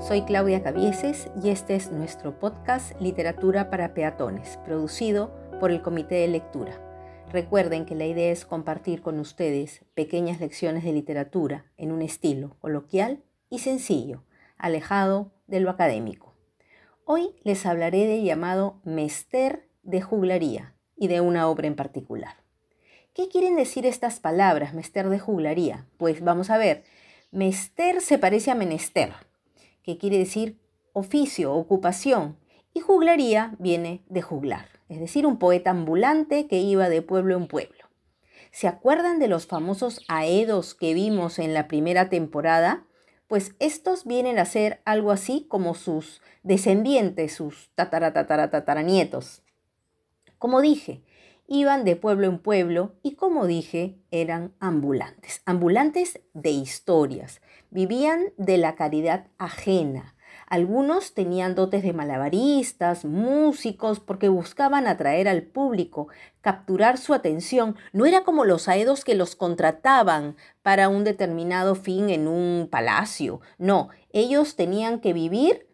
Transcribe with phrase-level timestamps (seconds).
[0.00, 6.14] Soy Claudia Cabieses y este es nuestro podcast Literatura para Peatones, producido por el Comité
[6.14, 6.80] de Lectura.
[7.32, 12.56] Recuerden que la idea es compartir con ustedes pequeñas lecciones de literatura en un estilo
[12.60, 14.22] coloquial y sencillo,
[14.56, 16.32] alejado de lo académico.
[17.04, 22.36] Hoy les hablaré del llamado Mester de juglaría y de una obra en particular.
[23.14, 25.86] ¿Qué quieren decir estas palabras, mester de juglaría?
[25.96, 26.84] Pues vamos a ver,
[27.32, 29.12] mester se parece a menester,
[29.88, 30.58] que quiere decir
[30.92, 32.36] oficio, ocupación,
[32.74, 37.46] y juglaría viene de juglar, es decir, un poeta ambulante que iba de pueblo en
[37.46, 37.88] pueblo.
[38.50, 42.84] ¿Se acuerdan de los famosos aedos que vimos en la primera temporada?
[43.28, 49.42] Pues estos vienen a ser algo así como sus descendientes, sus tataratataratataranietos.
[50.36, 51.02] Como dije,
[51.48, 58.58] iban de pueblo en pueblo y como dije, eran ambulantes, ambulantes de historias, vivían de
[58.58, 60.14] la caridad ajena.
[60.46, 66.08] Algunos tenían dotes de malabaristas, músicos, porque buscaban atraer al público,
[66.40, 67.76] capturar su atención.
[67.92, 73.40] No era como los aedos que los contrataban para un determinado fin en un palacio.
[73.58, 75.66] No, ellos tenían que vivir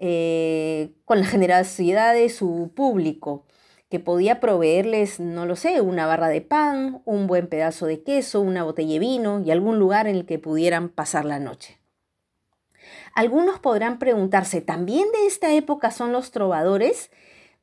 [0.00, 3.46] eh, con la generosidad de su público
[3.88, 8.40] que podía proveerles, no lo sé, una barra de pan, un buen pedazo de queso,
[8.40, 11.78] una botella de vino y algún lugar en el que pudieran pasar la noche.
[13.14, 17.10] Algunos podrán preguntarse, ¿también de esta época son los trovadores?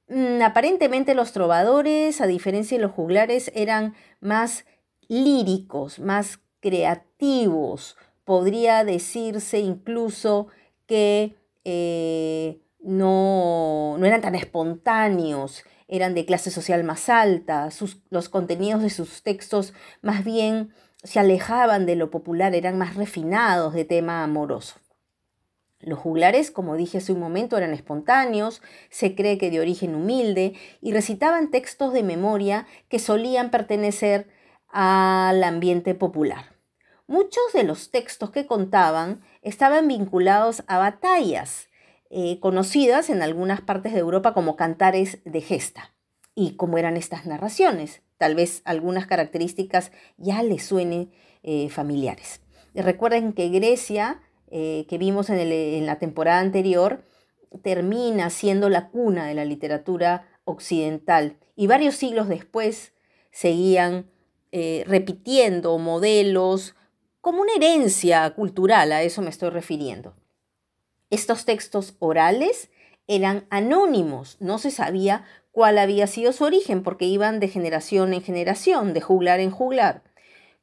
[0.08, 4.66] Mm, aparentemente los trovadores, a diferencia de los juglares, eran más
[5.08, 7.98] líricos, más creativos.
[8.24, 10.48] Podría decirse incluso
[10.88, 15.64] que eh, no, no eran tan espontáneos
[15.94, 17.70] eran de clase social más alta,
[18.10, 23.76] los contenidos de sus textos más bien se alejaban de lo popular, eran más refinados
[23.76, 24.78] de tema amoroso.
[25.78, 30.56] Los juglares, como dije hace un momento, eran espontáneos, se cree que de origen humilde,
[30.82, 34.28] y recitaban textos de memoria que solían pertenecer
[34.70, 36.56] al ambiente popular.
[37.06, 41.68] Muchos de los textos que contaban estaban vinculados a batallas,
[42.16, 45.96] eh, conocidas en algunas partes de Europa como cantares de gesta.
[46.36, 48.04] ¿Y cómo eran estas narraciones?
[48.20, 52.42] Tal vez algunas características ya les suenen eh, familiares.
[52.76, 54.22] Recuerden que Grecia,
[54.52, 57.04] eh, que vimos en, en la temporada anterior,
[57.64, 62.94] termina siendo la cuna de la literatura occidental y varios siglos después
[63.32, 64.12] seguían
[64.86, 66.76] repitiendo modelos
[67.22, 70.14] como una herencia cultural, a eso me estoy refiriendo.
[71.14, 72.72] Estos textos orales
[73.06, 78.24] eran anónimos, no se sabía cuál había sido su origen porque iban de generación en
[78.24, 80.02] generación, de juglar en juglar.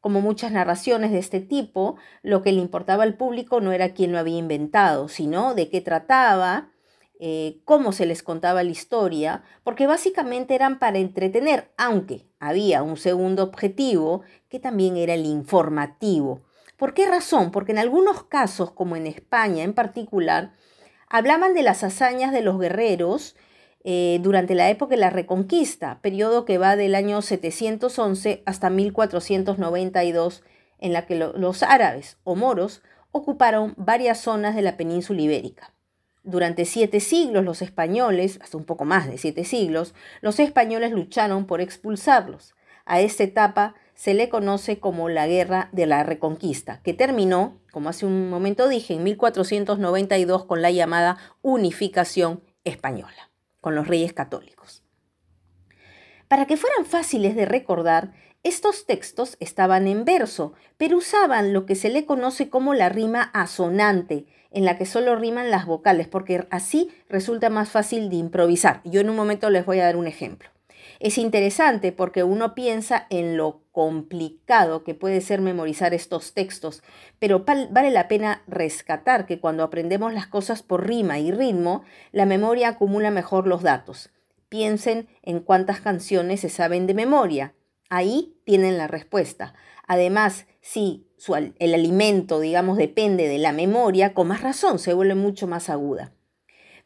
[0.00, 4.10] Como muchas narraciones de este tipo, lo que le importaba al público no era quién
[4.10, 6.72] lo había inventado, sino de qué trataba,
[7.20, 12.96] eh, cómo se les contaba la historia, porque básicamente eran para entretener, aunque había un
[12.96, 16.42] segundo objetivo que también era el informativo.
[16.80, 17.50] ¿Por qué razón?
[17.50, 20.54] Porque en algunos casos, como en España en particular,
[21.10, 23.36] hablaban de las hazañas de los guerreros
[23.84, 30.42] eh, durante la época de la Reconquista, periodo que va del año 711 hasta 1492,
[30.78, 32.80] en la que los árabes o moros
[33.12, 35.74] ocuparon varias zonas de la península ibérica.
[36.22, 41.46] Durante siete siglos los españoles, hasta un poco más de siete siglos, los españoles lucharon
[41.46, 42.54] por expulsarlos.
[42.86, 47.90] A esta etapa se le conoce como la Guerra de la Reconquista, que terminó, como
[47.90, 54.82] hace un momento dije, en 1492 con la llamada Unificación Española, con los reyes católicos.
[56.28, 61.74] Para que fueran fáciles de recordar, estos textos estaban en verso, pero usaban lo que
[61.74, 66.46] se le conoce como la rima asonante, en la que solo riman las vocales, porque
[66.50, 68.80] así resulta más fácil de improvisar.
[68.84, 70.48] Yo en un momento les voy a dar un ejemplo.
[71.00, 76.82] Es interesante porque uno piensa en lo complicado que puede ser memorizar estos textos,
[77.18, 82.26] pero vale la pena rescatar que cuando aprendemos las cosas por rima y ritmo, la
[82.26, 84.10] memoria acumula mejor los datos.
[84.50, 87.54] Piensen en cuántas canciones se saben de memoria.
[87.88, 89.54] Ahí tienen la respuesta.
[89.86, 91.06] Además, si
[91.58, 96.12] el alimento, digamos, depende de la memoria, con más razón se vuelve mucho más aguda.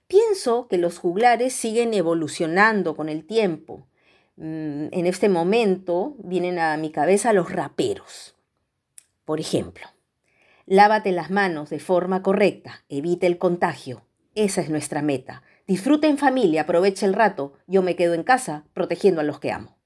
[0.06, 3.88] Pienso que los juglares siguen evolucionando con el tiempo.
[4.36, 8.34] Mm, en este momento vienen a mi cabeza los raperos.
[9.24, 9.86] Por ejemplo,
[10.66, 14.02] lávate las manos de forma correcta, evite el contagio.
[14.34, 15.42] Esa es nuestra meta.
[15.66, 17.54] Disfruta en familia, aprovecha el rato.
[17.66, 19.78] Yo me quedo en casa protegiendo a los que amo.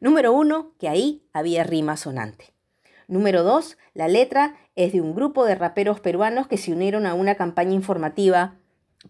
[0.00, 2.54] Número uno, que ahí había rima sonante.
[3.08, 3.76] Número 2.
[3.94, 7.72] La letra es de un grupo de raperos peruanos que se unieron a una campaña
[7.72, 8.56] informativa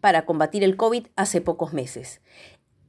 [0.00, 2.20] para combatir el COVID hace pocos meses.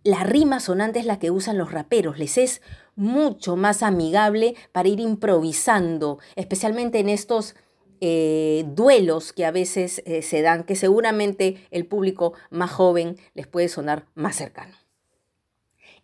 [0.08, 2.62] La rima sonante es la que usan los raperos, les es
[2.96, 7.58] mucho más amigable para ir improvisando, especialmente en estos
[8.00, 13.48] eh, duelos que a veces eh, se dan, que seguramente el público más joven les
[13.48, 14.78] puede sonar más cercano.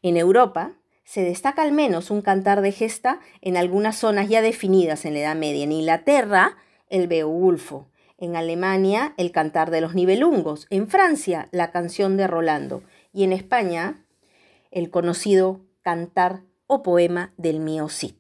[0.02, 0.74] En Europa
[1.06, 5.22] se destaca al menos un cantar de gesta en algunas zonas ya definidas en la
[5.22, 5.64] Edad Media.
[5.64, 6.58] En Inglaterra,
[6.90, 7.88] el Beowulfo.
[8.18, 10.68] En Alemania, el cantar de los nivelungos.
[10.70, 12.84] En Francia, la canción de Rolando.
[13.14, 14.06] Y en España,
[14.72, 18.16] el conocido cantar o poema del mío Cid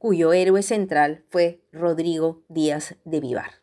[0.00, 3.60] cuyo héroe central fue Rodrigo Díaz de Vivar.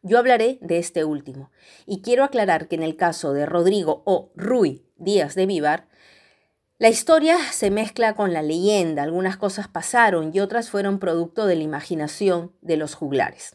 [0.00, 1.50] Yo hablaré de este último,
[1.84, 5.86] y quiero aclarar que en el caso de Rodrigo o Ruy Díaz de Vivar,
[6.78, 11.56] la historia se mezcla con la leyenda, algunas cosas pasaron y otras fueron producto de
[11.56, 13.54] la imaginación de los juglares.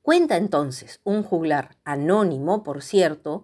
[0.00, 3.42] Cuenta entonces un juglar anónimo, por cierto,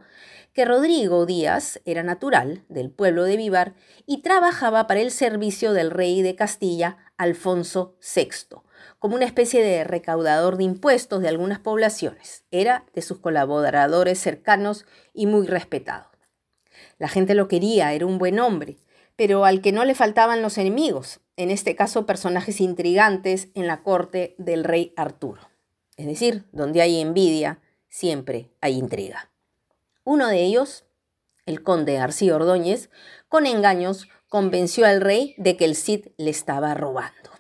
[0.56, 3.74] que Rodrigo Díaz era natural del pueblo de Vivar
[4.06, 8.56] y trabajaba para el servicio del rey de Castilla, Alfonso VI,
[8.98, 12.44] como una especie de recaudador de impuestos de algunas poblaciones.
[12.50, 16.10] Era de sus colaboradores cercanos y muy respetado.
[16.96, 18.78] La gente lo quería, era un buen hombre,
[19.14, 23.82] pero al que no le faltaban los enemigos, en este caso personajes intrigantes en la
[23.82, 25.50] corte del rey Arturo.
[25.98, 27.60] Es decir, donde hay envidia,
[27.90, 29.30] siempre hay intriga.
[30.08, 30.84] Uno de ellos,
[31.46, 32.90] el conde García Ordóñez,
[33.28, 37.32] con engaños convenció al rey de que el Cid le estaba robando.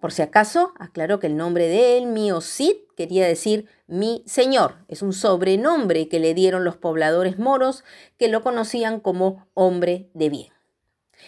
[0.00, 4.86] Por si acaso, aclaró que el nombre de él, mío Cid, quería decir mi señor.
[4.88, 7.84] Es un sobrenombre que le dieron los pobladores moros
[8.16, 10.52] que lo conocían como hombre de bien.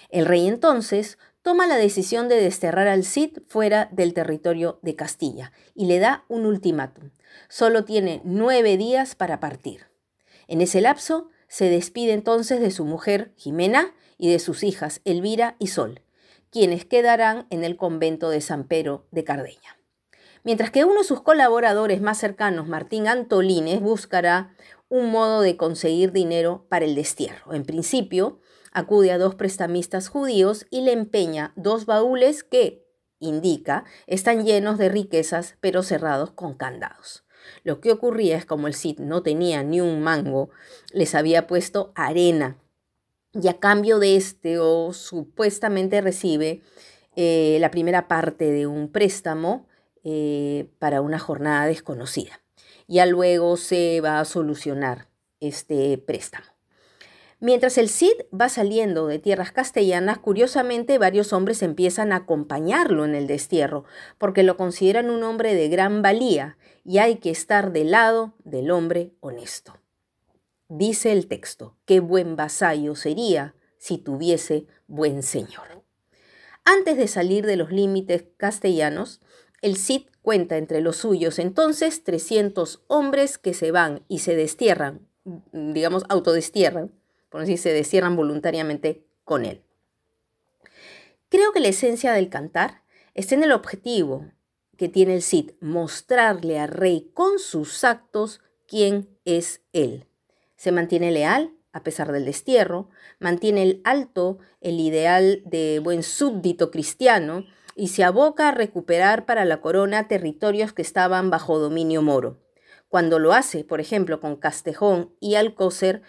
[0.08, 5.52] El rey entonces toma la decisión de desterrar al Cid fuera del territorio de Castilla
[5.74, 7.10] y le da un ultimátum.
[7.50, 9.92] Solo tiene nueve días para partir.
[10.48, 15.56] En ese lapso se despide entonces de su mujer Jimena y de sus hijas Elvira
[15.58, 16.02] y Sol,
[16.50, 19.78] quienes quedarán en el convento de San Pedro de Cardeña.
[20.44, 24.54] Mientras que uno de sus colaboradores más cercanos, Martín Antolines, buscará
[24.88, 27.54] un modo de conseguir dinero para el destierro.
[27.54, 28.40] En principio,
[28.70, 32.86] acude a dos prestamistas judíos y le empeña dos baúles que,
[33.18, 37.23] indica, están llenos de riquezas pero cerrados con candados.
[37.62, 40.50] Lo que ocurría es como el Cid no tenía ni un mango,
[40.92, 42.58] les había puesto arena
[43.34, 46.62] y a cambio de este o supuestamente recibe
[47.16, 49.66] eh, la primera parte de un préstamo
[50.04, 52.40] eh, para una jornada desconocida.
[52.86, 55.08] Ya luego se va a solucionar
[55.40, 56.53] este préstamo.
[57.44, 63.14] Mientras el Cid va saliendo de tierras castellanas, curiosamente varios hombres empiezan a acompañarlo en
[63.14, 63.84] el destierro,
[64.16, 66.56] porque lo consideran un hombre de gran valía
[66.86, 69.78] y hay que estar del lado del hombre honesto.
[70.70, 75.84] Dice el texto, qué buen vasallo sería si tuviese buen señor.
[76.64, 79.20] Antes de salir de los límites castellanos,
[79.60, 85.06] el Cid cuenta entre los suyos entonces 300 hombres que se van y se destierran,
[85.52, 86.90] digamos, autodestierran,
[87.34, 89.64] por así se destierran voluntariamente con él.
[91.28, 94.30] Creo que la esencia del cantar está en el objetivo
[94.78, 100.06] que tiene el Cid, mostrarle al rey con sus actos quién es él.
[100.54, 106.70] Se mantiene leal a pesar del destierro, mantiene el alto el ideal de buen súbdito
[106.70, 112.44] cristiano y se aboca a recuperar para la corona territorios que estaban bajo dominio moro.
[112.88, 116.02] Cuando lo hace, por ejemplo, con Castejón y Alcócer,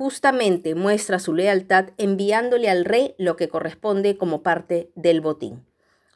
[0.00, 5.66] justamente muestra su lealtad enviándole al rey lo que corresponde como parte del botín.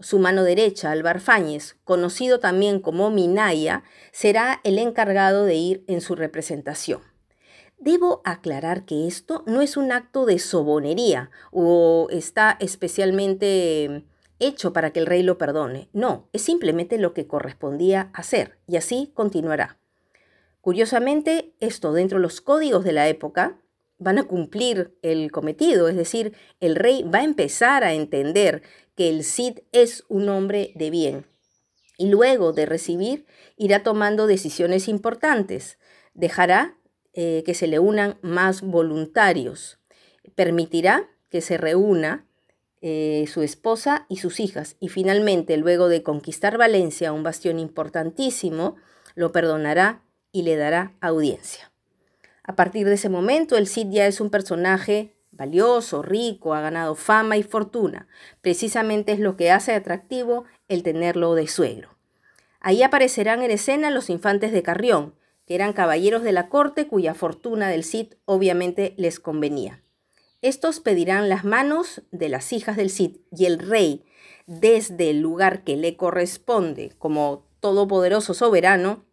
[0.00, 6.00] Su mano derecha, Álvar Fáñez, conocido también como Minaya, será el encargado de ir en
[6.00, 7.03] su representación.
[7.76, 14.07] Debo aclarar que esto no es un acto de sobonería o está especialmente
[14.38, 15.91] hecho para que el rey lo perdone.
[15.93, 19.79] No, es simplemente lo que correspondía hacer y así continuará.
[20.62, 23.59] Curiosamente, esto dentro de los códigos de la época
[23.99, 28.63] van a cumplir el cometido, es decir, el rey va a empezar a entender
[28.97, 31.27] que el Cid es un hombre de bien.
[31.97, 35.79] Y luego de recibir, irá tomando decisiones importantes.
[36.13, 36.77] Dejará
[37.13, 39.79] eh, que se le unan más voluntarios.
[40.35, 42.27] Permitirá que se reúna
[42.81, 44.77] eh, su esposa y sus hijas.
[44.81, 48.77] Y finalmente, luego de conquistar Valencia, un bastión importantísimo,
[49.15, 51.74] lo perdonará y le dará audiencia.
[52.45, 56.95] A partir de ese momento, el Cid ya es un personaje valioso, rico, ha ganado
[56.95, 58.07] fama y fortuna.
[58.43, 61.97] Precisamente es lo que hace atractivo el tenerlo de suegro.
[62.61, 65.15] Ahí aparecerán en escena los infantes de Carrión,
[65.47, 69.83] que eran caballeros de la corte cuya fortuna del Cid obviamente les convenía.
[70.43, 74.05] Estos pedirán las manos de las hijas del Cid y el rey,
[74.47, 79.05] desde el lugar que le corresponde como todopoderoso soberano,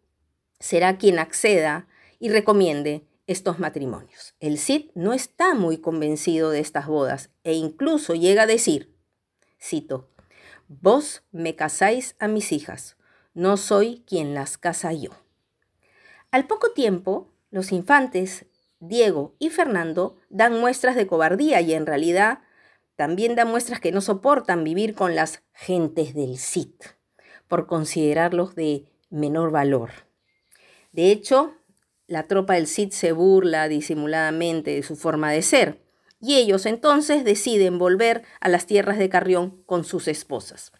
[0.60, 1.88] será quien acceda
[2.20, 4.36] y recomiende estos matrimonios.
[4.40, 8.96] El Cid no está muy convencido de estas bodas e incluso llega a decir,
[9.60, 10.10] cito,
[10.68, 12.96] Vos me casáis a mis hijas,
[13.34, 15.12] no soy quien las casa yo.
[16.32, 18.46] Al poco tiempo, los infantes
[18.80, 22.40] Diego y Fernando dan muestras de cobardía y en realidad
[22.96, 26.74] también dan muestras que no soportan vivir con las gentes del Cid,
[27.48, 29.92] por considerarlos de menor valor.
[30.94, 31.54] De hecho,
[32.12, 35.80] la tropa del Cid se burla disimuladamente de su forma de ser,
[36.20, 40.74] y ellos entonces deciden volver a las tierras de Carrión con sus esposas.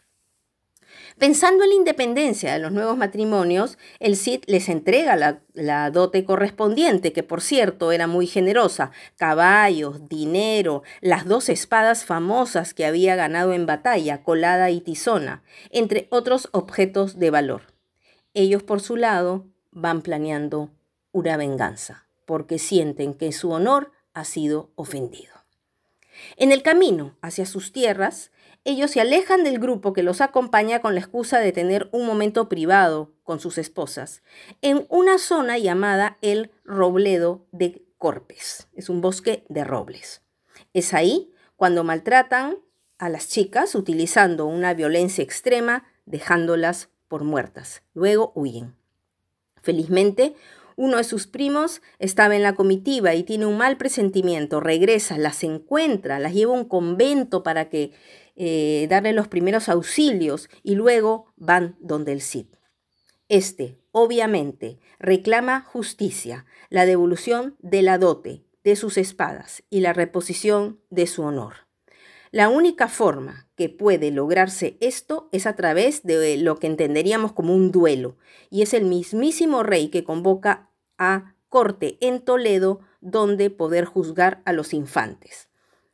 [1.18, 7.14] Pensando en la independencia de los nuevos matrimonios, el Cid les entrega la, dote correspondiente,
[7.14, 13.54] que por cierto era muy generosa, caballos, dinero, las dos espadas famosas que había ganado
[13.54, 17.62] en batalla, colada y tizona, entre otros objetos de valor.
[18.34, 20.72] Ellos por su lado van planeando
[21.12, 25.34] una venganza, porque sienten que su honor ha sido ofendido.
[26.38, 28.32] En el camino hacia sus tierras,
[28.64, 32.48] ellos se alejan del grupo que los acompaña con la excusa de tener un momento
[32.48, 34.22] privado con sus esposas,
[34.62, 38.68] en una zona llamada el Robledo de Corpes.
[38.74, 40.22] Es un bosque de robles.
[40.74, 42.58] Es ahí cuando maltratan
[42.98, 47.82] a las chicas utilizando una violencia extrema, dejándolas por muertas.
[47.94, 48.76] Luego huyen.
[49.62, 50.36] Felizmente,
[50.82, 54.60] uno de sus primos estaba en la comitiva y tiene un mal presentimiento.
[54.60, 57.92] Regresa, las encuentra, las lleva a un convento para que
[58.36, 62.48] eh, darle los primeros auxilios y luego van donde el Cid.
[63.30, 70.80] Este, obviamente, reclama justicia, la devolución de la dote, de sus espadas y la reposición
[70.90, 71.68] de su honor.
[72.32, 77.54] La única forma que puede lograrse esto es a través de lo que entenderíamos como
[77.54, 78.18] un duelo,
[78.50, 80.71] y es el mismísimo rey que convoca
[81.02, 85.50] a corte en Toledo donde poder juzgar a los infantes.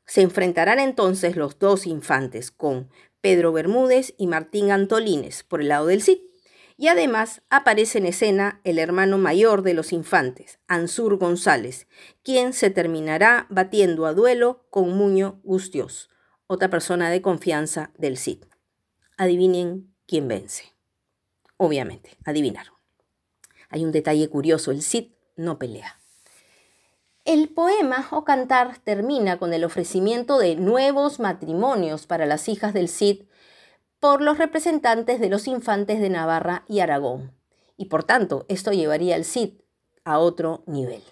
[0.06, 2.90] Se enfrentarán entonces los dos infantes con
[3.22, 6.20] Pedro Bermúdez y Martín Antolines por el lado del Cid.
[6.78, 11.88] Y además aparece en escena el hermano mayor de los infantes, Ansur González,
[12.22, 16.12] quien se terminará batiendo a duelo con Muño Gustios,
[16.46, 18.44] otra persona de confianza del Cid.
[19.18, 20.76] Adivinen quién vence.
[21.58, 22.77] Obviamente, adivinaron.
[23.70, 26.00] Hay un detalle curioso, el Cid no pelea.
[27.26, 32.88] El poema o cantar termina con el ofrecimiento de nuevos matrimonios para las hijas del
[32.88, 33.24] Cid
[34.00, 37.34] por los representantes de los infantes de Navarra y Aragón,
[37.76, 39.56] y por tanto esto llevaría al Cid
[40.06, 41.04] a otro nivel.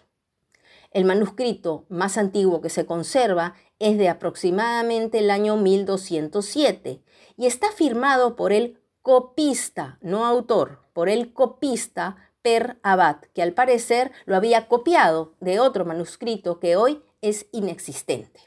[0.91, 7.01] El manuscrito más antiguo que se conserva es de aproximadamente el año 1207
[7.35, 13.53] y está firmado por el copista, no autor, por el copista Per Abad, que al
[13.53, 18.39] parecer lo había copiado de otro manuscrito que hoy es inexistente.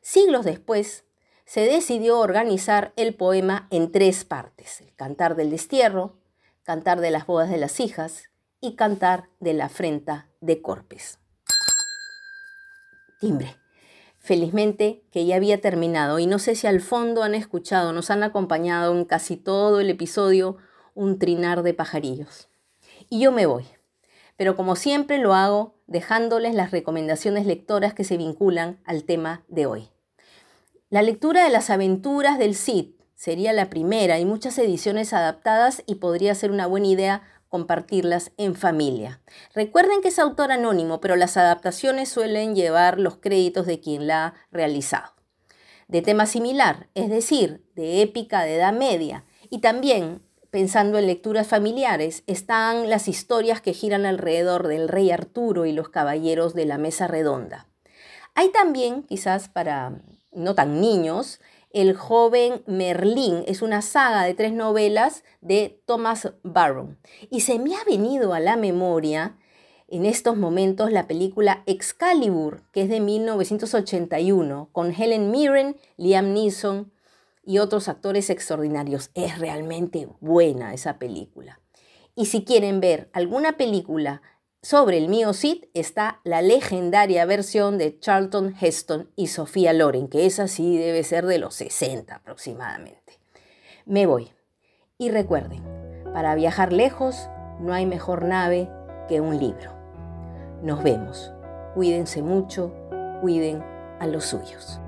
[0.00, 1.04] Siglos después,
[1.44, 6.16] se decidió organizar el poema en tres partes, el cantar del destierro,
[6.64, 8.24] cantar de las bodas de las hijas
[8.60, 11.20] y cantar de la afrenta de Corpes.
[13.20, 13.54] Timbre.
[14.18, 18.24] Felizmente que ya había terminado y no sé si al fondo han escuchado, nos han
[18.24, 20.56] acompañado en casi todo el episodio
[20.96, 22.47] un trinar de pajarillos
[23.08, 23.64] y yo me voy.
[24.36, 29.66] Pero como siempre lo hago dejándoles las recomendaciones lectoras que se vinculan al tema de
[29.66, 29.88] hoy.
[30.90, 35.96] La lectura de las aventuras del Cid sería la primera, hay muchas ediciones adaptadas y
[35.96, 39.20] podría ser una buena idea compartirlas en familia.
[39.54, 44.26] Recuerden que es autor anónimo, pero las adaptaciones suelen llevar los créditos de quien la
[44.26, 45.12] ha realizado.
[45.88, 51.46] De tema similar, es decir, de épica de edad media, y también pensando en lecturas
[51.46, 56.78] familiares, están las historias que giran alrededor del rey Arturo y los caballeros de la
[56.78, 57.66] mesa redonda.
[58.34, 60.00] Hay también, quizás para
[60.32, 61.40] no tan niños,
[61.70, 63.44] El joven Merlín.
[63.46, 66.98] Es una saga de tres novelas de Thomas Barron.
[67.30, 69.36] Y se me ha venido a la memoria
[69.88, 76.92] en estos momentos la película Excalibur, que es de 1981, con Helen Mirren, Liam Neeson,
[77.48, 79.10] y otros actores extraordinarios.
[79.14, 81.60] Es realmente buena esa película.
[82.14, 84.20] Y si quieren ver alguna película
[84.60, 90.26] sobre el mío Cid está la legendaria versión de Charlton Heston y Sofía Loren, que
[90.26, 93.18] esa sí debe ser de los 60 aproximadamente.
[93.86, 94.30] Me voy.
[94.98, 95.62] Y recuerden,
[96.12, 98.68] para viajar lejos no hay mejor nave
[99.08, 99.72] que un libro.
[100.62, 101.32] Nos vemos.
[101.74, 102.74] Cuídense mucho,
[103.22, 103.62] cuiden
[104.00, 104.80] a los suyos.